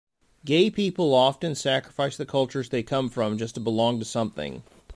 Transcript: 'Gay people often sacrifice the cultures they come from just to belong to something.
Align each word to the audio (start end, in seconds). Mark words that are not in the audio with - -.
'Gay 0.43 0.71
people 0.71 1.13
often 1.13 1.53
sacrifice 1.53 2.17
the 2.17 2.25
cultures 2.25 2.69
they 2.69 2.81
come 2.81 3.07
from 3.07 3.37
just 3.37 3.53
to 3.53 3.61
belong 3.61 3.99
to 3.99 4.05
something. 4.05 4.63